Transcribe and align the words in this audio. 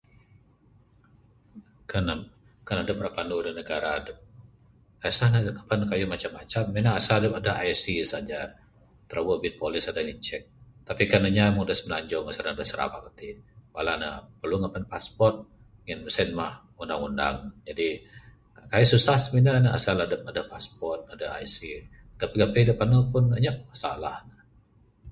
Kan 2.69 2.77
adep 2.83 2.97
ira 3.01 3.11
panu 3.17 3.37
dak 3.45 3.53
negara 3.59 3.93
dep 4.05 4.17
kesah 5.03 5.27
ngeban 5.31 5.81
keyuh 5.89 6.11
macam 6.13 6.31
macam 6.39 6.63
mina 6.75 6.91
asal 6.99 7.15
adep 7.19 7.33
adeh 7.39 7.55
ic 7.73 7.85
saja 8.11 8.39
tirewe 9.09 9.33
bin 9.43 9.53
polis 9.61 9.85
adeh 9.89 10.03
ngicek 10.07 10.43
tapi 10.87 11.03
kan 11.11 11.27
inya 11.29 11.45
mung 11.53 11.65
dak 11.69 11.77
semenjung 11.79 12.23
ndek 12.55 12.67
Sarawak 12.69 13.03
t 13.17 13.21
bala 13.73 13.93
ne 14.01 14.09
perlu 14.39 14.55
ngeban 14.59 14.85
passport 14.93 15.35
ngin 15.85 15.99
mung 16.03 16.13
sien 16.17 16.29
mah 16.39 16.53
undang 16.81 17.01
undang 17.07 17.37
jadi 17.67 17.87
kai 18.71 18.85
susah 18.93 19.17
semine 19.23 19.53
ne 19.63 19.69
asal 19.77 19.97
adep 20.05 20.21
adeh 20.29 20.45
password 20.53 21.01
adeh 21.13 21.29
ic 21.45 21.55
gepih 22.19 22.37
gepih 22.41 22.61
adep 22.65 22.77
panu 22.81 22.97
pun 23.11 23.23
inyap 23.39 23.57
masalah 23.71 24.15
ne. 24.29 24.37